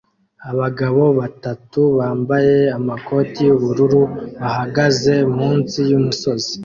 Abagabo 0.51 1.03
batatu 1.19 1.81
bambaye 1.97 2.57
amakoti 2.77 3.39
yubururu 3.47 4.01
bahagaze 4.39 5.13
munsi 5.35 5.77
yumusozi 5.91 6.53